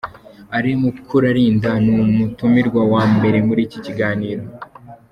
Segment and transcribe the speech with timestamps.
[0.55, 4.43] Alain Mukuralinda ni umutumirwa wa mbere muri iki kiganiro.